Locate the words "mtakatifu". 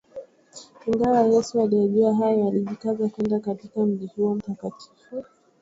4.35-5.23